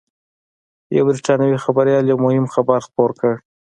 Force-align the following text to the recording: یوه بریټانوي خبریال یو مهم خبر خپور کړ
یوه 0.97 1.05
بریټانوي 1.15 1.57
خبریال 1.65 2.05
یو 2.07 2.17
مهم 2.25 2.45
خبر 2.53 2.79
خپور 2.87 3.09
کړ 3.19 3.33